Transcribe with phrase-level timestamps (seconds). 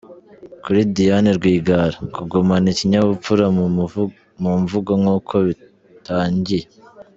[0.63, 3.45] Kuri Diane Rwigara: Kugumana ikinyabupfura
[4.43, 6.65] mu mvugo nk’uko yabitangiye.